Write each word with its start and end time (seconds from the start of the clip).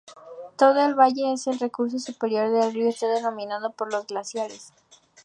Todo 0.57 0.83
el 0.83 0.95
valle, 0.95 1.31
en 1.31 1.37
el 1.61 1.71
curso 1.71 1.99
superior 1.99 2.49
del 2.49 2.73
río, 2.73 2.89
está 2.89 3.21
dominado 3.21 3.71
por 3.73 3.93
los 3.93 4.07
glaciares. 4.07 4.71